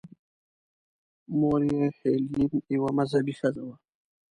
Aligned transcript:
مور 1.39 1.61
یې 1.71 1.83
هیلین 1.99 2.51
یوه 2.75 2.89
مذهبي 2.97 3.33
ښځه 3.39 3.61
وه. 3.65 3.75